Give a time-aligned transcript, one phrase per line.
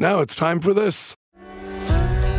[0.00, 1.14] Now it's time for this.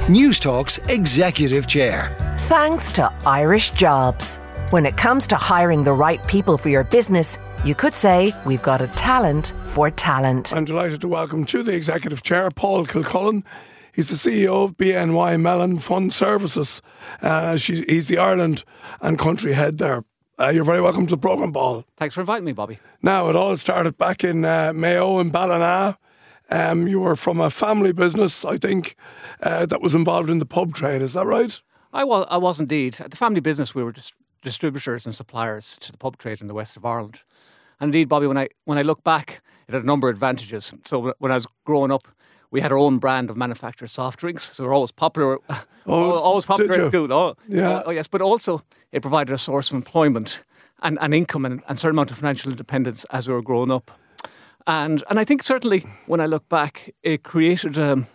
[0.08, 2.36] Newstalk's Executive Chair.
[2.40, 4.38] Thanks to Irish Jobs.
[4.72, 8.64] When it comes to hiring the right people for your business, you could say we've
[8.64, 10.52] got a talent for talent.
[10.56, 13.44] I'm delighted to welcome to the Executive Chair Paul Kilcullen.
[13.94, 16.82] He's the CEO of BNY Mellon Fund Services.
[17.22, 18.64] Uh, she, he's the Ireland
[19.02, 20.04] and country head there.
[20.40, 21.86] Uh, you're very welcome to the programme, Paul.
[21.98, 22.80] Thanks for inviting me, Bobby.
[23.04, 26.00] Now, it all started back in uh, Mayo in Ballina.
[26.52, 28.96] Um, you were from a family business, I think,
[29.42, 31.02] uh, that was involved in the pub trade.
[31.02, 31.62] Is that right?
[31.94, 33.00] I was, I was indeed.
[33.00, 36.48] At the family business, we were just distributors and suppliers to the pub trade in
[36.48, 37.22] the west of Ireland.
[37.80, 40.74] And indeed, Bobby, when I when I look back, it had a number of advantages.
[40.86, 42.08] So when I was growing up,
[42.52, 45.40] we had our own brand of manufactured soft drinks, so we were always popular.
[45.88, 47.12] Oh, always popular at school.
[47.12, 47.82] Oh, yeah.
[47.88, 50.44] Oh, yes, but also it provided a source of employment
[50.84, 53.90] and, and income and, and certain amount of financial independence as we were growing up.
[54.68, 58.08] And and I think certainly when I look back, it created um,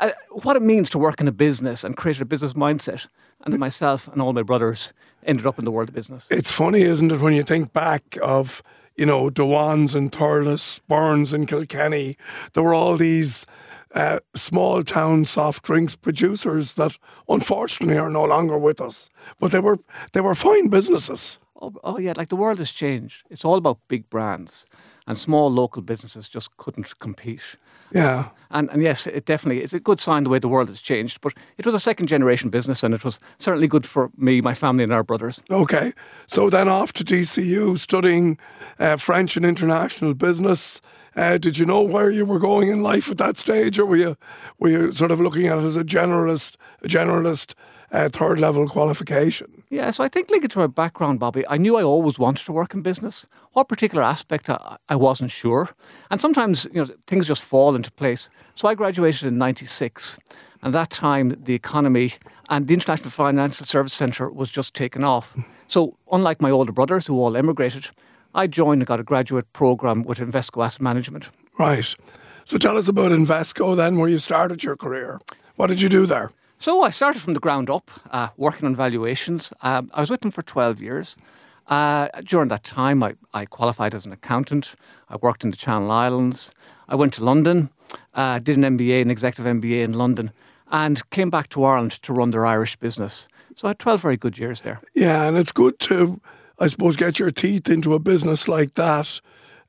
[0.00, 0.10] uh,
[0.42, 3.08] what it means to work in a business and created a business mindset.
[3.44, 6.26] And myself and all my brothers ended up in the world of business.
[6.30, 8.62] It's funny, isn't it, when you think back of
[8.96, 12.16] you know Dwan's and Thurles, Burns and Kilkenny.
[12.52, 13.46] There were all these
[13.94, 19.08] uh, small town soft drinks producers that unfortunately are no longer with us.
[19.38, 19.78] But they were
[20.12, 21.38] they were fine businesses.
[21.60, 23.24] Oh, oh yeah, like the world has changed.
[23.30, 24.66] It's all about big brands,
[25.08, 27.56] and small local businesses just couldn't compete.
[27.92, 28.28] Yeah.
[28.50, 31.20] And and yes, it definitely is a good sign the way the world has changed.
[31.20, 34.54] But it was a second generation business, and it was certainly good for me, my
[34.54, 35.42] family, and our brothers.
[35.50, 35.92] Okay,
[36.26, 38.38] so then off to DCU studying
[38.78, 40.80] uh, French and international business.
[41.16, 43.96] Uh, did you know where you were going in life at that stage, or were
[43.96, 44.16] you
[44.58, 47.54] were you sort of looking at it as a generalist, a generalist
[47.92, 49.62] uh, third level qualification?
[49.70, 52.52] Yeah, so I think linking to my background, Bobby, I knew I always wanted to
[52.52, 53.26] work in business.
[53.52, 55.70] What particular aspect I, I wasn't sure,
[56.10, 58.30] and sometimes you know things just fall into place.
[58.54, 60.18] So I graduated in '96,
[60.62, 62.14] and that time the economy
[62.48, 65.36] and the International Financial Service Centre was just taken off.
[65.66, 67.90] So unlike my older brothers who all emigrated,
[68.34, 71.30] I joined and got a graduate program with Invesco Asset Management.
[71.58, 71.94] Right.
[72.44, 75.20] So tell us about Invesco then, where you started your career.
[75.56, 76.30] What did you do there?
[76.58, 79.52] So I started from the ground up, uh, working on valuations.
[79.62, 81.16] Um, I was with them for 12 years.
[81.66, 84.74] Uh, during that time, I, I, qualified as an accountant.
[85.08, 86.50] I worked in the Channel Islands.
[86.88, 87.68] I went to London,
[88.14, 90.32] uh, did an MBA, an executive MBA in London,
[90.70, 93.28] and came back to Ireland to run their Irish business.
[93.54, 94.80] So I had 12 very good years there.
[94.94, 96.20] Yeah, and it's good to
[96.60, 99.20] I suppose, get your teeth into a business like that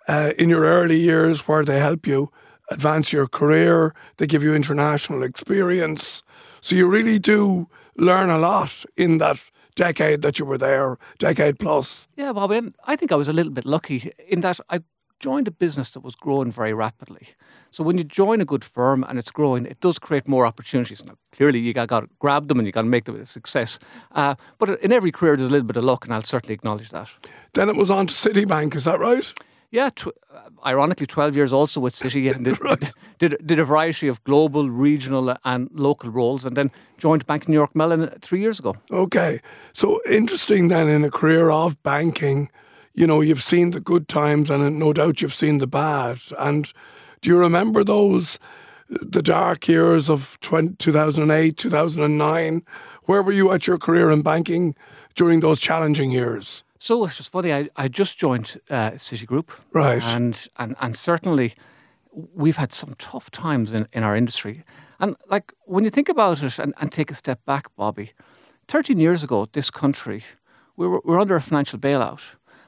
[0.08, 2.32] uh, in your early years where they help you
[2.72, 6.24] advance your career, they give you international experience.
[6.62, 9.40] So you really do learn a lot in that
[9.76, 12.08] decade that you were there, decade plus.
[12.18, 12.52] Yeah, Bob,
[12.86, 14.82] I think I was a little bit lucky in that I
[15.20, 17.30] joined a business that was growing very rapidly.
[17.72, 21.04] So when you join a good firm and it's growing, it does create more opportunities.
[21.06, 23.26] Now, clearly, you got, got to grab them and you got to make them a
[23.26, 23.80] success.
[24.14, 26.90] Uh, but in every career, there's a little bit of luck, and I'll certainly acknowledge
[26.90, 27.10] that.
[27.54, 29.32] Then it was on to Citibank, is that right?
[29.72, 32.94] Yeah, tw- uh, ironically, 12 years also with Citi and did, right.
[33.20, 37.44] did, did, a variety of global, regional, uh, and local roles, and then joined Bank
[37.44, 38.76] of New York Mellon uh, three years ago.
[38.92, 39.42] Okay.
[39.74, 42.50] So interesting then in a career of banking,
[42.96, 46.20] you know, you've seen the good times and uh, no doubt you've seen the bad.
[46.38, 46.72] And
[47.22, 48.40] do you remember those,
[48.90, 52.64] the dark years of 20, 2008, 2009?
[53.04, 54.76] Where were you at your career in banking
[55.16, 56.64] during those challenging years?
[56.80, 57.54] So it's just funny.
[57.54, 60.04] I, I just joined uh, Citigroup, right?
[60.04, 61.54] And and and certainly,
[62.12, 64.64] we've had some tough times in, in our industry.
[65.00, 68.14] And like when you think about it and, and take a step back, Bobby,
[68.68, 70.24] thirteen years ago, this country
[70.80, 72.22] we were, we were under a financial bailout.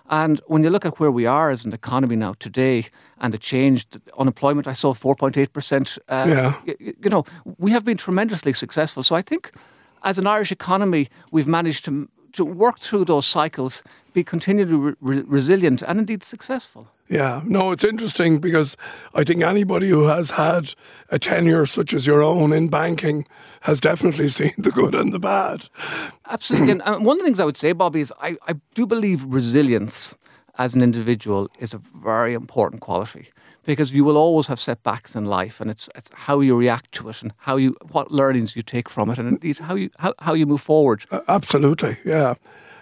[0.10, 2.88] And when you look at where we are as an economy now today
[3.20, 5.98] and the change, the unemployment, I saw 4.8%.
[6.10, 6.62] Uh, yeah.
[6.66, 7.24] You, you know,
[7.58, 9.04] we have been tremendously successful.
[9.04, 9.52] So I think
[10.04, 13.84] as an Irish economy, we've managed to, to work through those cycles,
[14.14, 16.88] be continually re- resilient and indeed successful.
[17.08, 18.78] Yeah, no, it's interesting because
[19.14, 20.74] I think anybody who has had
[21.10, 23.28] a tenure such as your own in banking
[23.62, 25.68] has definitely seen the good and the bad.
[26.30, 26.72] Absolutely.
[26.72, 30.16] and one of the things I would say, Bobby, is I, I do believe resilience
[30.58, 33.30] as an individual is a very important quality
[33.64, 37.10] because you will always have setbacks in life and it's, it's how you react to
[37.10, 40.14] it and how you what learnings you take from it and indeed how you how,
[40.20, 41.06] how you move forward.
[41.12, 42.36] Uh, absolutely, yeah.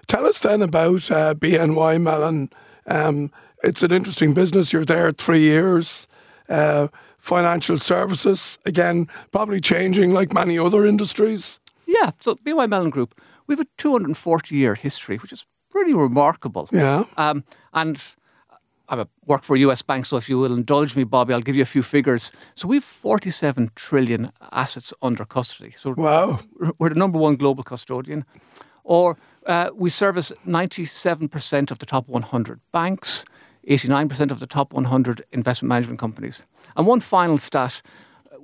[0.08, 2.50] Tell us then about uh, BNY Mellon.
[2.88, 3.32] Um,
[3.64, 4.74] it's an interesting business.
[4.74, 6.08] You're there three years.
[6.48, 6.88] Uh,
[7.20, 11.60] financial services, again, probably changing like many other industries.
[11.86, 16.70] Yeah, so BNY Mellon Group, we have a 240 year history, which is pretty remarkable.
[16.72, 17.04] Yeah.
[17.18, 17.44] Um,
[17.74, 18.02] and
[18.90, 21.56] I work for a US bank, so if you will indulge me, Bobby, I'll give
[21.56, 22.32] you a few figures.
[22.56, 25.74] So we've 47 trillion assets under custody.
[25.78, 26.40] So wow.
[26.80, 28.26] we're the number one global custodian.
[28.84, 33.26] Or uh, we service 97% of the top 100 banks,
[33.68, 36.44] 89% of the top 100 investment management companies.
[36.76, 37.84] And one final stat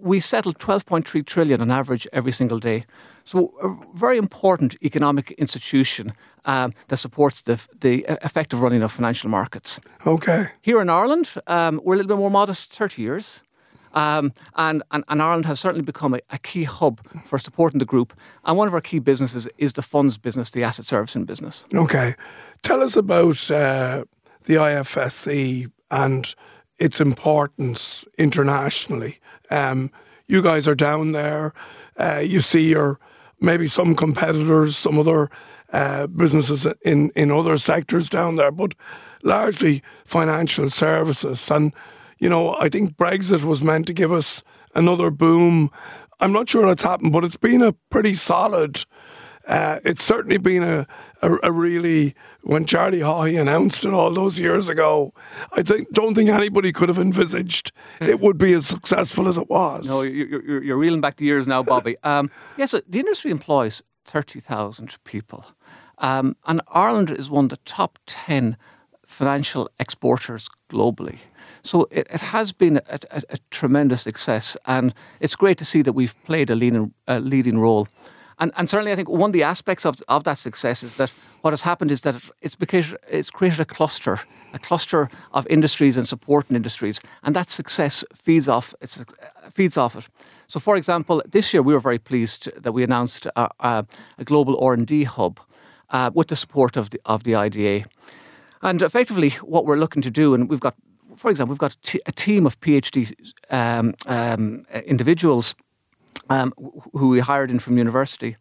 [0.06, 2.84] we settle 12.3 trillion on average every single day.
[3.24, 6.14] So a very important economic institution
[6.46, 9.80] um, that supports the, the effective running of financial markets.
[10.06, 10.50] Okay.
[10.62, 13.42] Here in Ireland, um, we're a little bit more modest, 30 years.
[13.94, 17.86] Um, and, and, and, Ireland has certainly become a, a, key hub for supporting the
[17.86, 18.14] group.
[18.44, 21.66] And one of our key businesses is the funds business, the asset servicing business.
[21.74, 22.14] Okay.
[22.62, 24.04] Tell us about uh,
[24.44, 26.36] the IFSC and
[26.78, 29.20] its importance internationally.
[29.50, 29.92] Um,
[30.28, 31.54] you guys are down there.
[31.98, 33.00] Uh, you see your
[33.40, 35.30] maybe some competitors, some other
[35.72, 38.74] uh, businesses in, in other sectors down there, but
[39.24, 41.52] largely financial services.
[41.52, 41.74] And,
[42.20, 44.42] you know, I think Brexit was meant to give us
[44.74, 45.70] another boom.
[46.20, 48.86] I'm not sure it's happened, but it's been a pretty solid
[49.48, 50.88] uh, it's certainly been a,
[51.22, 55.14] a, a, really when Charlie Haughey announced it all those years ago.
[55.54, 57.72] I think don't think anybody could have envisaged
[58.02, 59.86] it would be as successful as it was.
[59.88, 61.96] No, you're, you're, you're reeling back the years now, Bobby.
[62.06, 65.46] Um, yes, the industry employs thirty thousand people,
[65.98, 68.58] um, and Ireland is one of the top ten
[69.06, 71.18] financial exporters globally.
[71.64, 75.82] So it, it has been a, a, a, tremendous success, and it's great to see
[75.82, 77.88] that we've played a leading, a leading role.
[78.40, 81.14] And, and certainly, I think one of the aspects of, of that success is that
[81.42, 84.20] what has happened is that it's because it's created a cluster,
[84.54, 89.06] a cluster of industries and supporting industries, and that success feeds off it.
[89.54, 90.10] Feeds off it.
[90.48, 93.86] So, for example, this year we were very pleased that we announced a, a,
[94.18, 95.40] a global R and D hub
[95.90, 97.86] uh, with the support of the of the IDA,
[98.62, 100.76] and effectively what we're looking to do, and we've got,
[101.16, 103.14] for example, we've got a team of PhD
[103.50, 105.56] um, um, individuals
[106.30, 106.54] um,
[106.94, 108.38] who we hired in from university.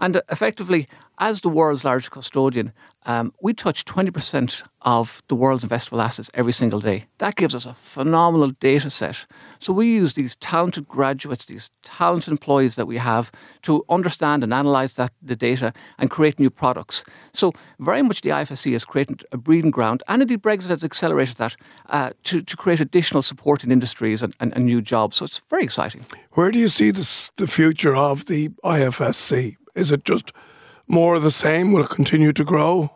[0.00, 0.88] And effectively,
[1.18, 2.72] as the world's largest custodian,
[3.04, 7.04] um, we touch 20% of the world's investable assets every single day.
[7.18, 9.26] That gives us a phenomenal data set.
[9.58, 13.30] So we use these talented graduates, these talented employees that we have
[13.62, 17.04] to understand and analyse that the data and create new products.
[17.34, 21.36] So very much the IFSC has created a breeding ground, and indeed Brexit has accelerated
[21.36, 21.56] that
[21.90, 25.16] uh, to, to create additional support in industries and, and, and, new jobs.
[25.16, 26.06] So it's very exciting.
[26.32, 29.56] Where do you see this, the future of the IFSC?
[29.74, 30.32] Is it just
[30.86, 31.72] more of the same?
[31.72, 32.90] Will it continue to grow?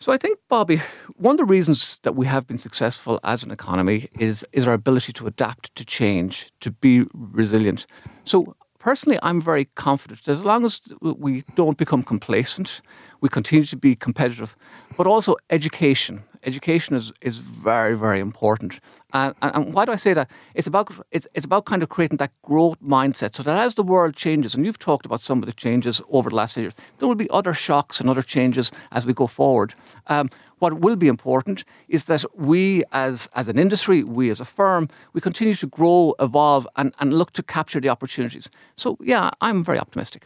[0.00, 0.80] So I think, Bobby,
[1.16, 4.74] one of the reasons that we have been successful as an economy is is our
[4.74, 7.86] ability to adapt, to change, to be resilient.
[8.24, 12.80] So personally, I'm very confident as long as we don't become complacent,
[13.20, 14.56] we continue to be competitive,
[14.96, 16.22] but also education.
[16.48, 18.80] Education is, is very, very important.
[19.12, 20.30] And, and why do I say that?
[20.54, 23.82] It's about, it's, it's about kind of creating that growth mindset so that as the
[23.82, 27.08] world changes, and you've talked about some of the changes over the last years, there
[27.08, 29.74] will be other shocks and other changes as we go forward.
[30.06, 34.44] Um, what will be important is that we as, as an industry, we as a
[34.44, 38.48] firm, we continue to grow, evolve, and, and look to capture the opportunities.
[38.76, 40.24] So, yeah, I'm very optimistic.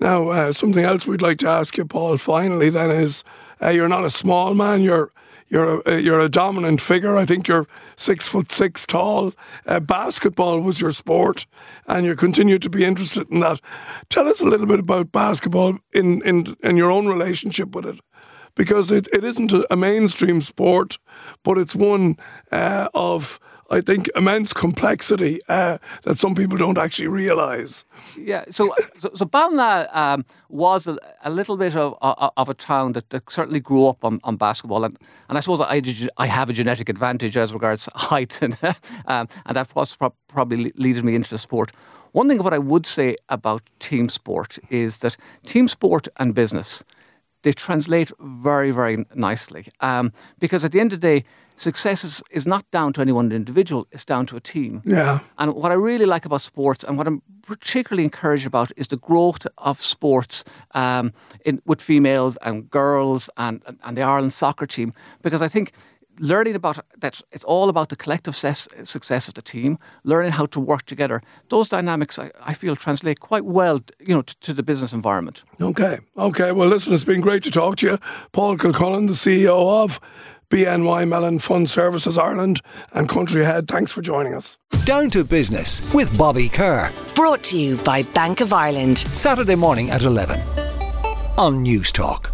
[0.00, 3.24] Now, uh, something else we'd like to ask you, Paul, finally, then is
[3.62, 5.12] uh, you're not a small man, you're
[5.48, 7.16] you're a, uh, you're a dominant figure.
[7.16, 9.32] I think you're six foot six tall.
[9.66, 11.46] Uh, basketball was your sport,
[11.86, 13.60] and you continue to be interested in that.
[14.08, 18.00] Tell us a little bit about basketball in in, in your own relationship with it
[18.54, 20.98] because it, it isn't a mainstream sport,
[21.42, 22.16] but it's one
[22.52, 23.40] uh, of
[23.70, 27.84] I think, immense complexity uh, that some people don't actually realise.
[28.18, 32.92] Yeah, so so, so Ballina um, was a, a, little bit of, of a town
[32.92, 35.82] that, that certainly grew up on, on, basketball, and, and I suppose I,
[36.18, 38.56] I have a genetic advantage as regards height, and,
[39.06, 41.72] um, and that was pro- probably leads me into the sport.
[42.12, 46.84] One thing what I would say about team sport is that team sport and business
[47.44, 49.68] they translate very, very nicely.
[49.80, 51.24] Um, because at the end of the day,
[51.56, 54.82] success is, is not down to any one individual, it's down to a team.
[54.84, 55.20] Yeah.
[55.38, 58.96] And what I really like about sports and what I'm particularly encouraged about is the
[58.96, 61.12] growth of sports um,
[61.44, 64.92] in, with females and girls and, and the Ireland soccer team.
[65.22, 65.72] Because I think
[66.18, 70.46] learning about that it's all about the collective ses- success of the team, learning how
[70.46, 71.20] to work together.
[71.48, 75.44] Those dynamics, I, I feel, translate quite well, you know, to, to, the business environment.
[75.60, 76.52] Okay, okay.
[76.52, 77.98] Well, listen, it's been great to talk to you,
[78.32, 80.00] Paul Kilcullen, the CEO of.
[80.50, 82.60] BNY Mellon Fund Services Ireland
[82.92, 83.66] and Country Head.
[83.66, 84.56] Thanks for joining us.
[84.84, 86.92] Down to Business with Bobby Kerr.
[87.16, 88.98] Brought to you by Bank of Ireland.
[88.98, 90.38] Saturday morning at 11
[91.38, 92.30] on Newstalk.